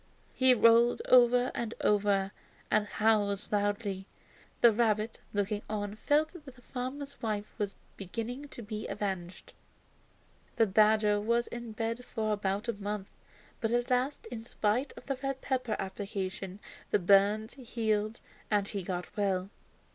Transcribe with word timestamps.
He 0.33 0.55
rolled 0.55 1.03
over 1.09 1.51
and 1.53 1.75
over 1.81 2.31
and 2.71 2.87
howled 2.87 3.47
loudly. 3.51 4.07
The 4.61 4.71
rabbit, 4.71 5.19
looking 5.31 5.61
on, 5.69 5.93
felt 5.93 6.29
that 6.33 6.55
the 6.55 6.59
farmer's 6.63 7.21
wife 7.21 7.53
was 7.59 7.75
beginning 7.97 8.47
to 8.47 8.63
be 8.63 8.87
avenged. 8.87 9.53
The 10.55 10.65
badger 10.65 11.19
was 11.21 11.45
in 11.45 11.73
bed 11.73 12.03
for 12.03 12.33
about 12.33 12.67
a 12.67 12.73
month; 12.73 13.09
but 13.59 13.71
at 13.71 13.91
last, 13.91 14.25
in 14.31 14.43
spite 14.43 14.91
of 14.97 15.05
the 15.05 15.19
red 15.21 15.39
pepper 15.39 15.75
application, 15.77 16.57
his 16.91 16.99
burns 17.01 17.53
healed 17.53 18.21
and 18.49 18.67
he 18.67 18.81
got 18.81 19.15
well. 19.15 19.51